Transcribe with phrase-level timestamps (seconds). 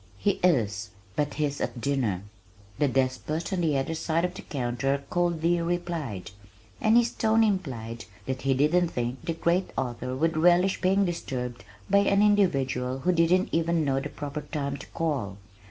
[0.17, 2.23] "He is, but he's at dinner,"
[2.79, 6.31] the despot on the other side of the counter coldly replied,
[6.81, 11.63] and his tone implied that he didn't think the great author would relish being disturbed
[11.87, 15.37] by an individual who didn't even know the proper time to call.